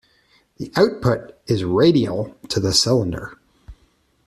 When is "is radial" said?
1.45-2.35